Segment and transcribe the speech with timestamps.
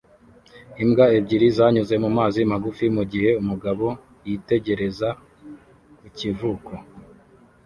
[0.83, 3.85] Imbwa ebyiri zanyuze mu mazi magufi mu gihe umugabo
[4.27, 5.09] yitegereza
[5.99, 6.73] ku kivuko